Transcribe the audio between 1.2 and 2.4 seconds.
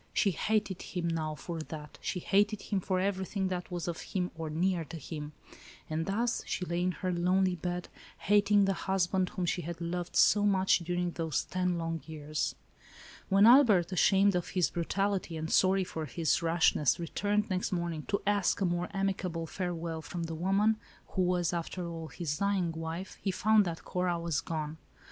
for that; she